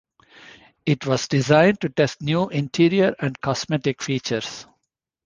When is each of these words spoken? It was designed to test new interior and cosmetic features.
It 0.83 1.05
was 1.05 1.27
designed 1.27 1.81
to 1.81 1.89
test 1.89 2.23
new 2.23 2.49
interior 2.49 3.13
and 3.19 3.39
cosmetic 3.39 4.01
features. 4.01 4.65